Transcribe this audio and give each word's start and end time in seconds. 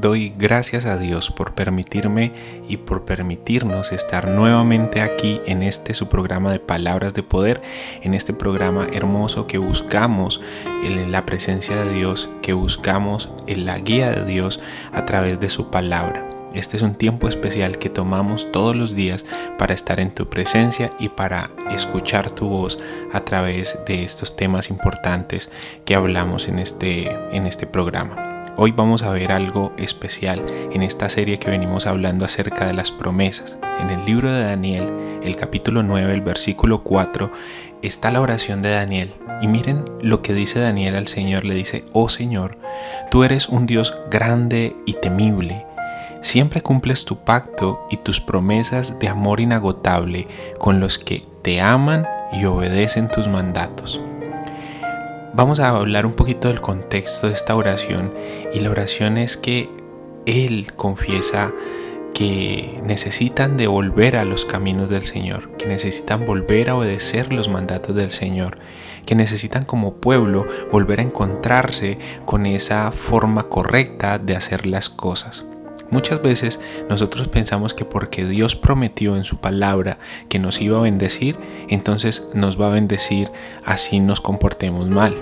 Doy 0.00 0.32
gracias 0.38 0.84
a 0.84 0.96
Dios 0.96 1.32
por 1.32 1.54
permitirme 1.54 2.30
y 2.68 2.76
por 2.76 3.04
permitirnos 3.04 3.90
estar 3.90 4.28
nuevamente 4.28 5.00
aquí 5.00 5.40
en 5.44 5.64
este 5.64 5.92
su 5.92 6.08
programa 6.08 6.52
de 6.52 6.60
palabras 6.60 7.14
de 7.14 7.24
poder, 7.24 7.60
en 8.02 8.14
este 8.14 8.32
programa 8.32 8.86
hermoso 8.92 9.48
que 9.48 9.58
buscamos 9.58 10.40
en 10.84 11.10
la 11.10 11.26
presencia 11.26 11.82
de 11.82 11.92
Dios, 11.92 12.30
que 12.42 12.52
buscamos 12.52 13.32
en 13.48 13.66
la 13.66 13.80
guía 13.80 14.12
de 14.12 14.24
Dios 14.24 14.60
a 14.92 15.04
través 15.04 15.40
de 15.40 15.48
su 15.48 15.68
palabra. 15.68 16.24
Este 16.54 16.76
es 16.76 16.82
un 16.82 16.94
tiempo 16.94 17.26
especial 17.26 17.78
que 17.78 17.90
tomamos 17.90 18.52
todos 18.52 18.76
los 18.76 18.94
días 18.94 19.26
para 19.58 19.74
estar 19.74 19.98
en 19.98 20.12
tu 20.12 20.28
presencia 20.28 20.90
y 21.00 21.08
para 21.08 21.50
escuchar 21.72 22.30
tu 22.30 22.48
voz 22.48 22.78
a 23.12 23.24
través 23.24 23.80
de 23.84 24.04
estos 24.04 24.36
temas 24.36 24.70
importantes 24.70 25.50
que 25.84 25.96
hablamos 25.96 26.46
en 26.46 26.60
este, 26.60 27.10
en 27.32 27.48
este 27.48 27.66
programa. 27.66 28.27
Hoy 28.60 28.72
vamos 28.72 29.04
a 29.04 29.10
ver 29.10 29.30
algo 29.30 29.72
especial 29.76 30.44
en 30.72 30.82
esta 30.82 31.08
serie 31.08 31.38
que 31.38 31.48
venimos 31.48 31.86
hablando 31.86 32.24
acerca 32.24 32.66
de 32.66 32.72
las 32.72 32.90
promesas. 32.90 33.56
En 33.80 33.88
el 33.88 34.04
libro 34.04 34.32
de 34.32 34.42
Daniel, 34.42 35.20
el 35.22 35.36
capítulo 35.36 35.84
9, 35.84 36.12
el 36.12 36.22
versículo 36.22 36.82
4, 36.82 37.30
está 37.82 38.10
la 38.10 38.20
oración 38.20 38.60
de 38.60 38.70
Daniel. 38.70 39.14
Y 39.40 39.46
miren 39.46 39.84
lo 40.02 40.22
que 40.22 40.32
dice 40.32 40.58
Daniel 40.58 40.96
al 40.96 41.06
Señor. 41.06 41.44
Le 41.44 41.54
dice, 41.54 41.84
oh 41.92 42.08
Señor, 42.08 42.58
tú 43.12 43.22
eres 43.22 43.48
un 43.48 43.66
Dios 43.66 43.96
grande 44.10 44.74
y 44.86 44.94
temible. 44.94 45.64
Siempre 46.20 46.60
cumples 46.60 47.04
tu 47.04 47.18
pacto 47.18 47.86
y 47.92 47.98
tus 47.98 48.20
promesas 48.20 48.98
de 48.98 49.06
amor 49.06 49.38
inagotable 49.38 50.26
con 50.58 50.80
los 50.80 50.98
que 50.98 51.24
te 51.42 51.60
aman 51.60 52.08
y 52.32 52.44
obedecen 52.46 53.06
tus 53.06 53.28
mandatos. 53.28 54.00
Vamos 55.38 55.60
a 55.60 55.68
hablar 55.68 56.04
un 56.04 56.14
poquito 56.14 56.48
del 56.48 56.60
contexto 56.60 57.28
de 57.28 57.32
esta 57.32 57.54
oración 57.54 58.12
y 58.52 58.58
la 58.58 58.72
oración 58.72 59.16
es 59.16 59.36
que 59.36 59.70
Él 60.26 60.72
confiesa 60.74 61.52
que 62.12 62.80
necesitan 62.82 63.56
de 63.56 63.68
volver 63.68 64.16
a 64.16 64.24
los 64.24 64.44
caminos 64.44 64.90
del 64.90 65.06
Señor, 65.06 65.50
que 65.56 65.66
necesitan 65.66 66.26
volver 66.26 66.70
a 66.70 66.74
obedecer 66.74 67.32
los 67.32 67.48
mandatos 67.48 67.94
del 67.94 68.10
Señor, 68.10 68.58
que 69.06 69.14
necesitan 69.14 69.64
como 69.64 69.98
pueblo 69.98 70.44
volver 70.72 70.98
a 70.98 71.04
encontrarse 71.04 71.98
con 72.24 72.44
esa 72.44 72.90
forma 72.90 73.44
correcta 73.44 74.18
de 74.18 74.34
hacer 74.34 74.66
las 74.66 74.90
cosas. 74.90 75.47
Muchas 75.90 76.20
veces 76.20 76.60
nosotros 76.88 77.28
pensamos 77.28 77.74
que 77.74 77.84
porque 77.84 78.26
Dios 78.26 78.56
prometió 78.56 79.16
en 79.16 79.24
su 79.24 79.38
palabra 79.38 79.98
que 80.28 80.38
nos 80.38 80.60
iba 80.60 80.78
a 80.78 80.82
bendecir, 80.82 81.38
entonces 81.68 82.28
nos 82.34 82.60
va 82.60 82.68
a 82.68 82.72
bendecir 82.72 83.30
así 83.64 84.00
nos 84.00 84.20
comportemos 84.20 84.88
mal. 84.88 85.16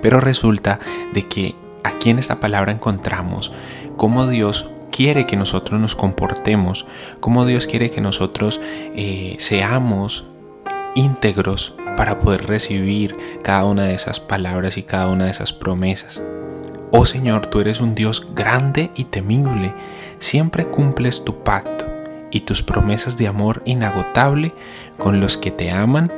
Pero 0.00 0.20
resulta 0.20 0.78
de 1.12 1.22
que 1.22 1.54
aquí 1.82 2.10
en 2.10 2.18
esta 2.18 2.40
palabra 2.40 2.72
encontramos 2.72 3.52
cómo 3.96 4.26
Dios 4.28 4.70
quiere 4.92 5.26
que 5.26 5.36
nosotros 5.36 5.80
nos 5.80 5.96
comportemos, 5.96 6.86
cómo 7.18 7.46
Dios 7.46 7.66
quiere 7.66 7.90
que 7.90 8.00
nosotros 8.00 8.60
eh, 8.94 9.34
seamos 9.38 10.26
íntegros 10.94 11.74
para 11.96 12.20
poder 12.20 12.46
recibir 12.46 13.16
cada 13.42 13.64
una 13.64 13.84
de 13.84 13.94
esas 13.94 14.20
palabras 14.20 14.78
y 14.78 14.84
cada 14.84 15.08
una 15.08 15.24
de 15.24 15.32
esas 15.32 15.52
promesas. 15.52 16.22
Oh 16.96 17.06
Señor, 17.06 17.46
tú 17.46 17.60
eres 17.60 17.80
un 17.80 17.96
Dios 17.96 18.24
grande 18.36 18.92
y 18.94 19.02
temible, 19.06 19.74
siempre 20.20 20.64
cumples 20.68 21.24
tu 21.24 21.42
pacto 21.42 21.86
y 22.30 22.42
tus 22.42 22.62
promesas 22.62 23.18
de 23.18 23.26
amor 23.26 23.62
inagotable 23.64 24.54
con 24.96 25.20
los 25.20 25.36
que 25.36 25.50
te 25.50 25.72
aman 25.72 26.12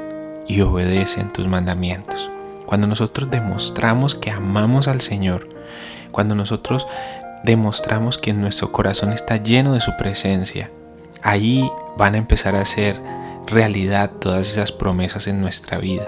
y 0.46 0.60
obedecen 0.60 1.32
tus 1.32 1.48
mandamientos. 1.48 2.30
Cuando 2.66 2.86
nosotros 2.86 3.30
demostramos 3.30 4.14
que 4.14 4.30
amamos 4.30 4.86
al 4.86 5.00
Señor, 5.00 5.48
cuando 6.12 6.34
nosotros 6.34 6.86
demostramos 7.42 8.18
que 8.18 8.34
nuestro 8.34 8.70
corazón 8.70 9.14
está 9.14 9.38
lleno 9.38 9.72
de 9.72 9.80
su 9.80 9.96
presencia, 9.96 10.70
ahí 11.22 11.66
van 11.96 12.16
a 12.16 12.18
empezar 12.18 12.54
a 12.54 12.66
ser 12.66 13.00
realidad 13.46 14.10
todas 14.10 14.46
esas 14.52 14.72
promesas 14.72 15.26
en 15.26 15.40
nuestra 15.40 15.78
vida. 15.78 16.06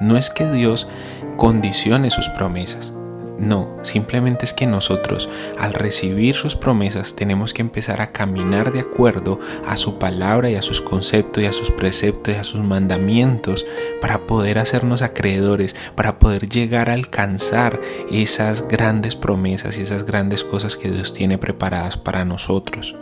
No 0.00 0.16
es 0.16 0.28
que 0.28 0.50
Dios 0.50 0.88
condicione 1.36 2.10
sus 2.10 2.28
promesas, 2.30 2.94
no, 3.38 3.76
simplemente 3.82 4.44
es 4.44 4.52
que 4.52 4.66
nosotros 4.66 5.28
al 5.58 5.74
recibir 5.74 6.34
sus 6.34 6.54
promesas 6.54 7.14
tenemos 7.14 7.54
que 7.54 7.62
empezar 7.62 8.00
a 8.00 8.12
caminar 8.12 8.72
de 8.72 8.80
acuerdo 8.80 9.40
a 9.66 9.76
su 9.76 9.98
palabra 9.98 10.50
y 10.50 10.54
a 10.54 10.62
sus 10.62 10.80
conceptos 10.80 11.42
y 11.42 11.46
a 11.46 11.52
sus 11.52 11.70
preceptos 11.70 12.34
y 12.34 12.38
a 12.38 12.44
sus 12.44 12.60
mandamientos 12.60 13.66
para 14.00 14.26
poder 14.26 14.58
hacernos 14.58 15.02
acreedores, 15.02 15.74
para 15.96 16.18
poder 16.18 16.48
llegar 16.48 16.90
a 16.90 16.94
alcanzar 16.94 17.80
esas 18.10 18.68
grandes 18.68 19.16
promesas 19.16 19.78
y 19.78 19.82
esas 19.82 20.04
grandes 20.04 20.44
cosas 20.44 20.76
que 20.76 20.90
Dios 20.90 21.12
tiene 21.12 21.38
preparadas 21.38 21.96
para 21.96 22.24
nosotros. 22.24 22.96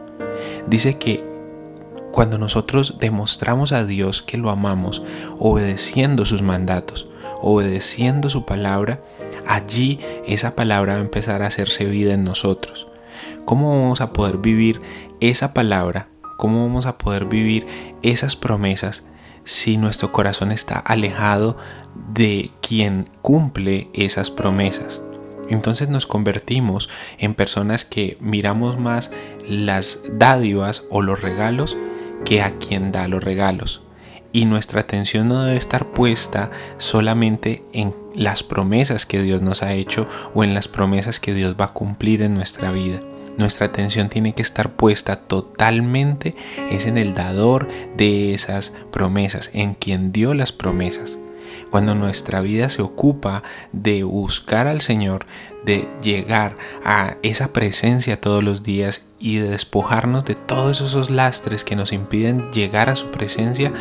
Dice 0.67 0.97
que 0.97 1.25
cuando 2.13 2.39
nosotros 2.39 2.97
demostramos 2.99 3.73
a 3.73 3.85
Dios 3.85 4.23
que 4.23 4.37
lo 4.37 4.51
amamos 4.51 5.03
obedeciendo 5.39 6.25
sus 6.25 6.43
mandatos, 6.43 7.09
obedeciendo 7.41 8.31
su 8.31 8.45
palabra, 8.45 9.01
allí 9.51 9.99
esa 10.27 10.55
palabra 10.55 10.95
va 10.95 10.99
a 11.01 11.03
empezar 11.03 11.43
a 11.43 11.49
hacerse 11.49 11.85
vida 11.85 12.15
en 12.15 12.25
nosotros. 12.25 12.87
¿Cómo 13.45 13.83
vamos 13.83 14.01
a 14.01 14.13
poder 14.13 14.39
vivir 14.39 14.81
esa 15.21 15.53
palabra? 15.53 16.09
¿Cómo 16.39 16.67
vamos 16.67 16.87
a 16.87 16.99
poder 16.99 17.25
vivir 17.25 17.67
esas 18.03 18.37
promesas 18.37 19.05
si 19.45 19.77
nuestro 19.77 20.13
corazón 20.13 20.53
está 20.53 20.79
alejado 20.79 21.57
de 22.15 22.53
quien 22.63 23.11
cumple 23.23 23.91
esas 23.93 24.31
promesas? 24.31 25.03
Entonces 25.49 25.89
nos 25.89 26.07
convertimos 26.07 26.89
en 27.19 27.35
personas 27.35 27.85
que 27.85 28.17
miramos 28.21 28.79
más 28.79 29.11
las 29.49 30.01
dádivas 30.13 30.85
o 30.91 31.03
los 31.03 31.23
regalos 31.23 31.77
que 32.25 32.41
a 32.41 32.57
quien 32.59 32.93
da 32.93 33.09
los 33.09 33.25
regalos 33.25 33.83
y 34.33 34.45
nuestra 34.45 34.81
atención 34.83 35.29
no 35.29 35.45
debe 35.45 35.57
estar 35.57 35.87
puesta 35.87 36.51
solamente 36.79 37.63
en 37.73 37.95
las 38.15 38.43
promesas 38.43 39.07
que 39.07 39.23
Dios 39.23 39.43
nos 39.43 39.63
ha 39.63 39.73
hecho 39.73 40.07
o 40.35 40.45
en 40.45 40.55
las 40.55 40.69
promesas 40.69 41.21
que 41.21 41.35
Dios 41.35 41.57
va 41.61 41.67
a 41.67 41.73
cumplir 41.73 42.23
en 42.23 42.35
nuestra 42.35 42.71
vida. 42.71 43.01
Nuestra 43.37 43.67
atención 43.67 44.09
tiene 44.09 44.35
que 44.35 44.43
estar 44.43 44.73
puesta 44.73 45.17
totalmente 45.17 46.35
es 46.71 46.87
en 46.87 46.99
el 46.99 47.15
dador 47.15 47.69
de 47.97 48.35
esas 48.35 48.73
promesas, 48.91 49.51
en 49.55 49.75
quien 49.75 50.13
dio 50.13 50.35
las 50.35 50.53
promesas. 50.53 51.19
Cuando 51.71 51.95
nuestra 51.95 52.41
vida 52.41 52.69
se 52.69 52.83
ocupa 52.83 53.43
de 53.73 54.03
buscar 54.03 54.67
al 54.67 54.81
Señor, 54.81 55.25
de 55.65 55.89
llegar 56.03 56.57
a 56.85 57.17
esa 57.23 57.53
presencia 57.53 58.21
todos 58.21 58.43
los 58.43 58.63
días 58.63 59.05
y 59.19 59.37
de 59.37 59.51
despojarnos 59.51 60.25
de 60.25 60.35
todos 60.35 60.81
esos 60.81 61.11
lastres 61.11 61.65
que 61.65 61.77
nos 61.77 61.93
impiden 61.93 62.51
llegar 62.53 62.89
a 62.89 62.97
su 62.97 63.11
presencia, 63.11 63.73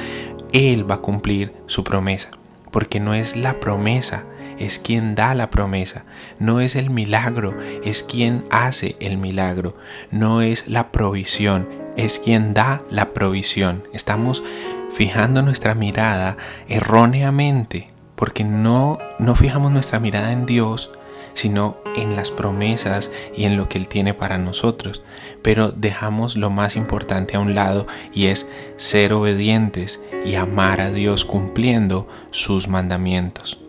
él 0.54 0.90
va 0.90 0.96
a 0.96 1.02
cumplir 1.02 1.54
su 1.68 1.84
promesa, 1.84 2.32
porque 2.72 3.00
no 3.00 3.14
es 3.14 3.36
la 3.36 3.60
promesa, 3.60 4.26
es 4.58 4.78
quien 4.78 5.16
da 5.16 5.34
la 5.34 5.50
promesa, 5.50 6.04
no 6.38 6.60
es 6.60 6.76
el 6.76 6.90
milagro, 6.90 7.56
es 7.84 8.04
quien 8.04 8.46
hace 8.52 8.96
el 9.00 9.18
milagro, 9.18 9.76
no 10.12 10.42
es 10.42 10.68
la 10.68 10.92
provisión, 10.92 11.68
es 11.96 12.20
quien 12.20 12.54
da 12.54 12.82
la 12.92 13.14
provisión. 13.14 13.84
Estamos 13.94 14.44
fijando 14.92 15.42
nuestra 15.42 15.76
mirada 15.76 16.36
erróneamente, 16.68 17.88
porque 18.16 18.44
no, 18.44 18.98
no 19.18 19.36
fijamos 19.36 19.72
nuestra 19.72 20.00
mirada 20.00 20.34
en 20.34 20.46
Dios, 20.46 20.92
sino 21.34 21.78
en 21.96 22.16
las 22.16 22.32
promesas 22.32 23.12
y 23.36 23.46
en 23.46 23.58
lo 23.58 23.70
que 23.70 23.78
Él 23.78 23.88
tiene 23.88 24.14
para 24.14 24.38
nosotros. 24.38 25.02
Pero 25.42 25.72
dejamos 25.72 26.36
lo 26.36 26.50
más 26.50 26.76
importante 26.76 27.38
a 27.38 27.40
un 27.40 27.56
lado 27.56 27.88
y 28.14 28.28
es 28.28 28.50
ser 28.78 29.14
obedientes 29.14 30.04
y 30.26 30.36
amar 30.36 30.82
a 30.82 30.92
Dios 30.92 31.26
cumpliendo 31.26 32.08
sus 32.32 32.68
mandamientos. 32.68 33.60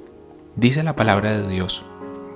Dice 0.56 0.82
la 0.82 0.96
palabra 0.96 1.38
de 1.38 1.48
Dios, 1.48 1.84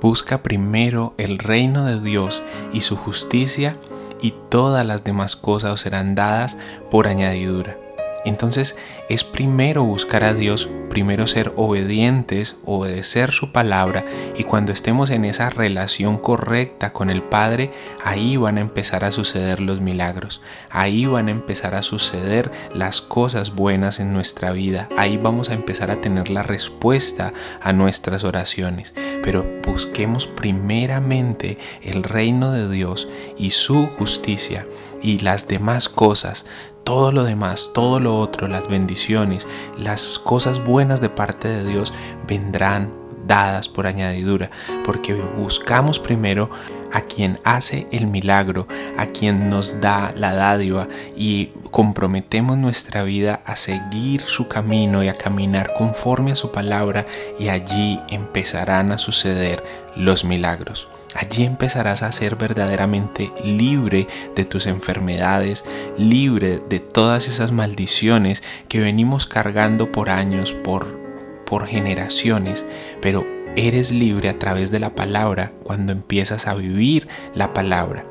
busca 0.01 0.43
primero 0.43 1.15
el 1.19 1.39
reino 1.39 1.85
de 1.85 2.01
Dios 2.01 2.43
y 2.73 2.83
su 2.83 2.97
justicia 2.97 3.77
y 4.21 4.35
todas 4.49 4.87
las 4.87 5.05
demás 5.05 5.37
cosas 5.37 5.73
os 5.73 5.81
serán 5.81 6.15
dadas 6.15 6.57
por 6.91 7.09
añadidura. 7.09 7.84
Entonces 8.25 8.77
es 9.09 9.25
primero 9.25 9.85
buscar 9.85 10.25
a 10.25 10.35
Dios, 10.35 10.69
primero 10.89 11.27
ser 11.27 11.53
obedientes, 11.57 12.57
obedecer 12.65 13.33
su 13.33 13.53
palabra 13.53 14.05
y 14.37 14.45
cuando 14.45 14.73
estemos 14.73 15.11
en 15.11 15.25
esa 15.25 15.51
relación 15.51 16.19
correcta 16.19 16.93
con 16.93 17.11
el 17.11 17.23
Padre, 17.23 17.71
ahí 18.05 18.37
van 18.37 18.59
a 18.59 18.63
empezar 18.63 19.05
a 19.05 19.11
suceder 19.11 19.61
los 19.61 19.81
milagros, 19.81 20.41
ahí 20.71 21.07
van 21.07 21.29
a 21.29 21.33
empezar 21.33 21.75
a 21.75 21.83
suceder 21.83 22.51
las 22.75 23.01
cosas 23.01 23.55
buenas 23.55 24.01
en 24.01 24.13
nuestra 24.13 24.53
vida, 24.53 24.89
ahí 24.97 25.17
vamos 25.17 25.51
a 25.51 25.55
empezar 25.55 25.91
a 25.91 26.01
tener 26.01 26.31
la 26.31 26.43
respuesta 26.43 27.33
a 27.61 27.73
nuestras 27.73 28.25
oraciones. 28.25 28.95
Pero 29.23 29.47
busquemos 29.67 30.27
primeramente 30.27 31.59
el 31.83 32.03
reino 32.03 32.53
de 32.53 32.71
Dios 32.71 33.09
y 33.39 33.51
su 33.51 33.87
justicia 33.87 34.67
y 35.03 35.19
las 35.21 35.49
demás 35.49 35.89
cosas 35.89 36.45
todo 36.85 37.13
lo 37.13 37.25
demás, 37.25 37.71
todo 37.73 37.99
lo 37.99 38.19
otro, 38.19 38.47
las 38.47 38.69
bendiciones, 38.69 39.49
las 39.79 40.19
cosas 40.19 40.63
buenas 40.63 41.01
de 41.01 41.09
parte 41.09 41.49
de 41.49 41.65
Dios 41.65 41.93
vendrán 42.29 42.93
dadas 43.27 43.69
por 43.69 43.87
añadidura, 43.87 44.51
porque 44.85 45.15
buscamos 45.15 45.99
primero 45.99 46.51
a 46.93 47.01
quien 47.01 47.39
hace 47.43 47.89
el 47.91 48.07
milagro, 48.07 48.69
a 48.97 49.07
quien 49.07 49.51
nos 49.51 49.81
da 49.81 50.13
la 50.17 50.35
dádiva 50.35 50.87
y 51.17 51.51
comprometemos 51.75 52.57
nuestra 52.57 53.03
vida 53.03 53.41
a 53.45 53.57
seguir 53.57 54.21
su 54.21 54.47
camino 54.47 55.03
y 55.03 55.09
a 55.09 55.15
caminar 55.15 55.75
conforme 55.77 56.31
a 56.31 56.37
su 56.37 56.53
palabra 56.53 57.05
y 57.37 57.49
allí 57.49 57.99
empezarán 58.11 58.93
a 58.93 58.99
suceder 58.99 59.61
los 59.97 60.25
milagros. 60.25 60.87
Allí 61.17 61.43
empezarás 61.43 62.05
a 62.05 62.13
ser 62.13 62.37
verdaderamente 62.37 63.33
libre 63.43 64.07
de 64.37 64.45
tus 64.45 64.69
enfermedades, 64.69 65.65
libre 65.99 66.61
de 66.61 66.79
todas 66.79 67.27
esas 67.27 67.51
maldiciones 67.51 68.45
que 68.69 68.79
venimos 68.79 69.27
cargando 69.27 69.91
por 69.91 70.11
años, 70.11 70.53
por, 70.53 70.97
por 71.45 71.67
generaciones, 71.67 72.65
pero 73.03 73.27
eres 73.57 73.91
libre 73.91 74.29
a 74.29 74.39
través 74.39 74.71
de 74.71 74.79
la 74.79 74.95
palabra 74.95 75.51
cuando 75.65 75.91
empiezas 75.91 76.47
a 76.47 76.55
vivir 76.55 77.09
la 77.35 77.53
palabra. 77.53 78.05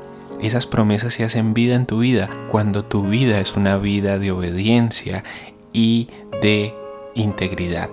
Esas 0.44 0.66
promesas 0.66 1.14
se 1.14 1.24
hacen 1.24 1.54
vida 1.54 1.74
en 1.74 1.86
tu 1.86 2.00
vida 2.00 2.28
cuando 2.50 2.84
tu 2.84 3.04
vida 3.04 3.40
es 3.40 3.56
una 3.56 3.78
vida 3.78 4.18
de 4.18 4.30
obediencia 4.30 5.24
y 5.72 6.08
de 6.42 6.74
integridad. 7.14 7.88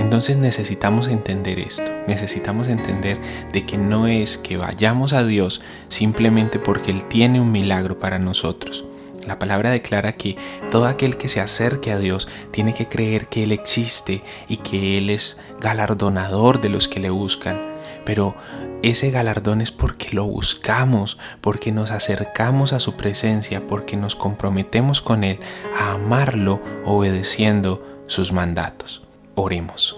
Entonces 0.00 0.36
necesitamos 0.36 1.06
entender 1.06 1.60
esto, 1.60 1.92
necesitamos 2.08 2.66
entender 2.66 3.20
de 3.52 3.64
que 3.64 3.78
no 3.78 4.08
es 4.08 4.36
que 4.36 4.56
vayamos 4.56 5.12
a 5.12 5.22
Dios 5.22 5.62
simplemente 5.86 6.58
porque 6.58 6.90
Él 6.90 7.04
tiene 7.04 7.40
un 7.40 7.52
milagro 7.52 8.00
para 8.00 8.18
nosotros. 8.18 8.84
La 9.28 9.38
palabra 9.38 9.70
declara 9.70 10.14
que 10.14 10.36
todo 10.72 10.86
aquel 10.86 11.16
que 11.16 11.28
se 11.28 11.40
acerque 11.40 11.92
a 11.92 11.98
Dios 12.00 12.26
tiene 12.50 12.74
que 12.74 12.88
creer 12.88 13.28
que 13.28 13.44
Él 13.44 13.52
existe 13.52 14.24
y 14.48 14.56
que 14.56 14.98
Él 14.98 15.08
es 15.08 15.36
galardonador 15.60 16.60
de 16.60 16.68
los 16.68 16.88
que 16.88 16.98
le 16.98 17.10
buscan. 17.10 17.60
Pero 18.04 18.34
ese 18.82 19.10
galardón 19.10 19.60
es 19.60 19.70
porque 19.70 20.08
lo 20.12 20.24
buscamos, 20.24 21.18
porque 21.40 21.70
nos 21.72 21.90
acercamos 21.90 22.72
a 22.72 22.80
su 22.80 22.94
presencia, 22.94 23.66
porque 23.66 23.96
nos 23.96 24.16
comprometemos 24.16 25.00
con 25.00 25.24
Él 25.24 25.38
a 25.78 25.92
amarlo 25.92 26.60
obedeciendo 26.84 28.02
sus 28.06 28.32
mandatos. 28.32 29.02
Oremos. 29.34 29.96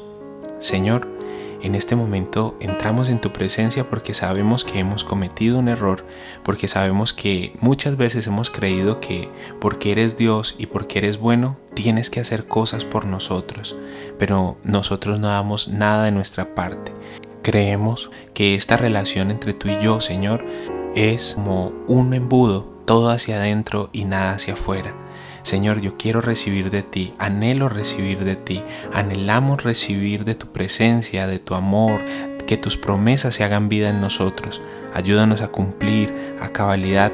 Señor, 0.59 1.09
en 1.65 1.75
este 1.75 1.97
momento 1.97 2.59
entramos 2.61 3.09
en 3.09 3.23
tu 3.23 3.33
presencia 3.33 3.89
porque 3.89 4.13
sabemos 4.13 4.65
que 4.65 4.81
hemos 4.81 5.03
cometido 5.03 5.59
un 5.59 5.69
error, 5.69 6.05
porque 6.43 6.69
sabemos 6.69 7.15
que 7.15 7.55
muchas 7.59 7.97
veces 7.97 8.27
hemos 8.27 8.51
creído 8.51 9.01
que 9.01 9.31
porque 9.63 9.93
eres 9.93 10.19
Dios 10.19 10.57
y 10.59 10.67
porque 10.67 10.99
eres 10.99 11.17
bueno, 11.17 11.57
tienes 11.73 12.11
que 12.11 12.21
hacer 12.21 12.47
cosas 12.47 12.85
por 12.85 13.07
nosotros, 13.07 13.77
pero 14.19 14.59
nosotros 14.63 15.19
no 15.21 15.29
damos 15.29 15.69
nada 15.69 16.05
de 16.05 16.11
nuestra 16.11 16.55
parte. 16.55 16.93
Creemos 17.45 18.11
que 18.33 18.55
esta 18.55 18.79
relación 18.79 19.31
entre 19.31 19.53
tú 19.53 19.69
y 19.69 19.79
yo, 19.79 20.01
Señor, 20.01 20.49
es 20.95 21.35
como 21.35 21.75
un 21.87 22.15
embudo, 22.15 22.63
todo 22.87 23.11
hacia 23.11 23.37
adentro 23.37 23.91
y 23.93 24.07
nada 24.07 24.33
hacia 24.33 24.55
afuera. 24.55 24.95
Señor, 25.43 25.83
yo 25.83 25.99
quiero 25.99 26.23
recibir 26.23 26.71
de 26.71 26.83
ti, 26.83 27.13
anhelo 27.19 27.69
recibir 27.69 28.25
de 28.25 28.37
ti, 28.37 28.63
anhelamos 28.95 29.63
recibir 29.63 30.25
de 30.25 30.35
tu 30.35 30.53
presencia, 30.53 31.27
de 31.27 31.39
tu 31.39 31.55
amor, 31.55 32.03
que 32.47 32.57
tus 32.57 32.79
promesas 32.79 33.35
se 33.35 33.45
hagan 33.45 33.69
vida 33.69 33.91
en 33.91 34.01
nosotros. 34.01 34.63
Ayúdanos 34.95 35.43
a 35.43 35.49
cumplir 35.49 36.15
a 36.41 36.49
cabalidad 36.49 37.13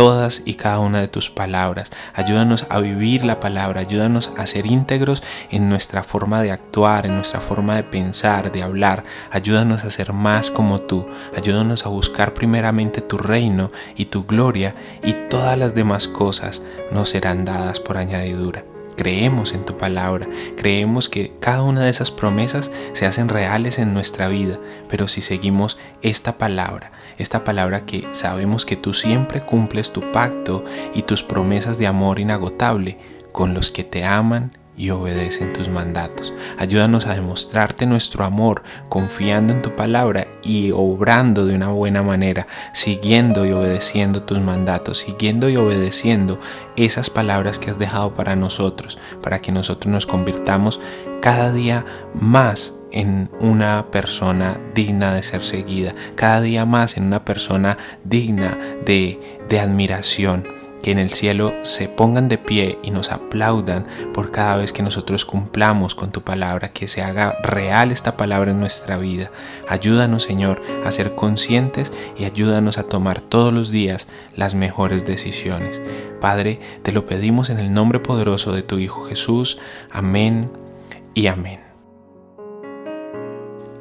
todas 0.00 0.40
y 0.46 0.54
cada 0.54 0.78
una 0.78 1.02
de 1.02 1.08
tus 1.08 1.28
palabras. 1.28 1.90
Ayúdanos 2.14 2.64
a 2.70 2.80
vivir 2.80 3.22
la 3.22 3.38
palabra, 3.38 3.82
ayúdanos 3.82 4.32
a 4.38 4.46
ser 4.46 4.64
íntegros 4.64 5.22
en 5.50 5.68
nuestra 5.68 6.02
forma 6.02 6.40
de 6.40 6.52
actuar, 6.52 7.04
en 7.04 7.16
nuestra 7.16 7.38
forma 7.38 7.76
de 7.76 7.82
pensar, 7.82 8.50
de 8.50 8.62
hablar. 8.62 9.04
Ayúdanos 9.30 9.84
a 9.84 9.90
ser 9.90 10.14
más 10.14 10.50
como 10.50 10.80
tú. 10.80 11.04
Ayúdanos 11.36 11.84
a 11.84 11.90
buscar 11.90 12.32
primeramente 12.32 13.02
tu 13.02 13.18
reino 13.18 13.72
y 13.94 14.06
tu 14.06 14.24
gloria 14.24 14.74
y 15.02 15.12
todas 15.28 15.58
las 15.58 15.74
demás 15.74 16.08
cosas 16.08 16.62
nos 16.90 17.10
serán 17.10 17.44
dadas 17.44 17.78
por 17.78 17.98
añadidura 17.98 18.69
creemos 19.00 19.54
en 19.54 19.64
tu 19.64 19.78
palabra, 19.78 20.26
creemos 20.58 21.08
que 21.08 21.32
cada 21.40 21.62
una 21.62 21.80
de 21.80 21.88
esas 21.88 22.10
promesas 22.10 22.70
se 22.92 23.06
hacen 23.06 23.30
reales 23.30 23.78
en 23.78 23.94
nuestra 23.94 24.28
vida, 24.28 24.58
pero 24.90 25.08
si 25.08 25.22
seguimos 25.22 25.78
esta 26.02 26.36
palabra, 26.36 26.92
esta 27.16 27.42
palabra 27.42 27.86
que 27.86 28.06
sabemos 28.10 28.66
que 28.66 28.76
tú 28.76 28.92
siempre 28.92 29.40
cumples 29.40 29.94
tu 29.94 30.12
pacto 30.12 30.66
y 30.92 31.04
tus 31.04 31.22
promesas 31.22 31.78
de 31.78 31.86
amor 31.86 32.18
inagotable 32.18 32.98
con 33.32 33.54
los 33.54 33.70
que 33.70 33.84
te 33.84 34.04
aman 34.04 34.52
y 34.76 34.90
obedecen 34.90 35.52
tus 35.52 35.68
mandatos. 35.68 36.32
Ayúdanos 36.58 37.06
a 37.06 37.14
demostrarte 37.14 37.86
nuestro 37.86 38.24
amor 38.24 38.62
confiando 38.88 39.52
en 39.52 39.62
tu 39.62 39.76
palabra 39.76 40.26
y 40.42 40.70
obrando 40.72 41.46
de 41.46 41.54
una 41.54 41.68
buena 41.68 42.02
manera, 42.02 42.46
siguiendo 42.72 43.44
y 43.44 43.52
obedeciendo 43.52 44.22
tus 44.22 44.40
mandatos, 44.40 44.98
siguiendo 44.98 45.48
y 45.48 45.56
obedeciendo 45.56 46.40
esas 46.76 47.10
palabras 47.10 47.58
que 47.58 47.70
has 47.70 47.78
dejado 47.78 48.14
para 48.14 48.36
nosotros, 48.36 48.98
para 49.22 49.40
que 49.40 49.52
nosotros 49.52 49.92
nos 49.92 50.06
convirtamos 50.06 50.80
cada 51.20 51.52
día 51.52 51.84
más 52.14 52.74
en 52.92 53.30
una 53.40 53.90
persona 53.90 54.58
digna 54.74 55.14
de 55.14 55.22
ser 55.22 55.44
seguida, 55.44 55.94
cada 56.16 56.40
día 56.40 56.64
más 56.64 56.96
en 56.96 57.04
una 57.04 57.24
persona 57.24 57.76
digna 58.04 58.58
de, 58.84 59.38
de 59.48 59.60
admiración 59.60 60.44
que 60.82 60.90
en 60.90 60.98
el 60.98 61.10
cielo 61.10 61.52
se 61.62 61.88
pongan 61.88 62.28
de 62.28 62.38
pie 62.38 62.78
y 62.82 62.90
nos 62.90 63.12
aplaudan 63.12 63.86
por 64.12 64.30
cada 64.30 64.56
vez 64.56 64.72
que 64.72 64.82
nosotros 64.82 65.24
cumplamos 65.24 65.94
con 65.94 66.10
tu 66.10 66.22
palabra, 66.22 66.72
que 66.72 66.88
se 66.88 67.02
haga 67.02 67.38
real 67.42 67.92
esta 67.92 68.16
palabra 68.16 68.50
en 68.50 68.60
nuestra 68.60 68.96
vida. 68.98 69.30
Ayúdanos, 69.68 70.22
Señor, 70.22 70.62
a 70.84 70.92
ser 70.92 71.14
conscientes 71.14 71.92
y 72.18 72.24
ayúdanos 72.24 72.78
a 72.78 72.84
tomar 72.84 73.20
todos 73.20 73.52
los 73.52 73.70
días 73.70 74.08
las 74.36 74.54
mejores 74.54 75.06
decisiones. 75.06 75.82
Padre, 76.20 76.60
te 76.82 76.92
lo 76.92 77.06
pedimos 77.06 77.50
en 77.50 77.58
el 77.58 77.72
nombre 77.72 78.00
poderoso 78.00 78.52
de 78.52 78.62
tu 78.62 78.78
Hijo 78.78 79.04
Jesús. 79.04 79.58
Amén 79.90 80.50
y 81.14 81.26
amén 81.26 81.69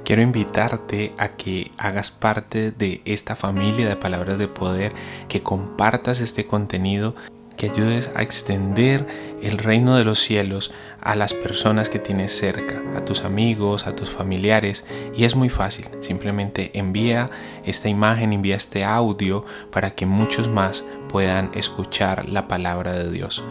quiero 0.09 0.23
invitarte 0.23 1.13
a 1.19 1.27
que 1.27 1.71
hagas 1.77 2.09
parte 2.09 2.71
de 2.71 2.99
esta 3.05 3.35
familia 3.35 3.87
de 3.87 3.95
palabras 3.95 4.39
de 4.39 4.47
poder, 4.47 4.91
que 5.27 5.43
compartas 5.43 6.19
este 6.19 6.47
contenido 6.47 7.13
que 7.57 7.69
ayudes 7.69 8.09
a 8.15 8.23
extender 8.23 9.05
el 9.43 9.59
reino 9.59 9.95
de 9.97 10.05
los 10.05 10.17
cielos 10.17 10.71
a 10.99 11.15
las 11.15 11.35
personas 11.35 11.91
que 11.91 11.99
tienes 11.99 12.31
cerca, 12.35 12.81
a 12.95 13.05
tus 13.05 13.23
amigos, 13.23 13.85
a 13.85 13.95
tus 13.95 14.09
familiares. 14.09 14.83
Y 15.15 15.25
es 15.25 15.35
muy 15.35 15.49
fácil, 15.49 15.85
simplemente 15.99 16.71
envía 16.73 17.29
esta 17.63 17.87
imagen, 17.87 18.33
envía 18.33 18.55
este 18.55 18.83
audio 18.83 19.45
para 19.71 19.91
que 19.91 20.07
muchos 20.07 20.47
más 20.47 20.83
puedan 21.07 21.51
escuchar 21.53 22.27
la 22.27 22.47
palabra 22.47 22.93
de 22.93 23.11
Dios 23.11 23.43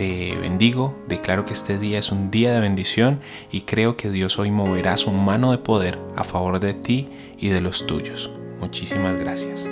te 0.00 0.34
bendigo, 0.34 0.98
declaro 1.08 1.44
que 1.44 1.52
este 1.52 1.78
día 1.78 1.98
es 1.98 2.10
un 2.10 2.30
día 2.30 2.54
de 2.54 2.60
bendición 2.60 3.20
y 3.52 3.62
creo 3.62 3.98
que 3.98 4.08
Dios 4.08 4.38
hoy 4.38 4.50
moverá 4.50 4.96
su 4.96 5.12
mano 5.12 5.50
de 5.50 5.58
poder 5.58 5.98
a 6.16 6.24
favor 6.24 6.58
de 6.58 6.72
ti 6.72 7.06
y 7.36 7.48
de 7.48 7.60
los 7.60 7.86
tuyos. 7.86 8.30
Muchísimas 8.60 9.18
gracias. 9.18 9.68